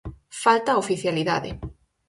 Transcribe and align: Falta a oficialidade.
Falta 0.43 0.69
a 0.71 0.79
oficialidade. 0.83 1.51